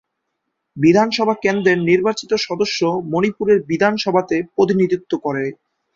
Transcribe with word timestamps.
বিধানসভা 0.77 1.35
কেন্দ্রের 1.43 1.79
নির্বাচিত 1.89 2.31
সদস্য 2.39 2.79
মণিপুরের 3.11 3.59
বিধানসভাতে 3.63 4.37
প্রতিনিধিত্ব 4.55 5.11
করে। 5.17 5.43